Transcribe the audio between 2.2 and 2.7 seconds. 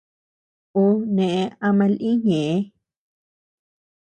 ñëʼe.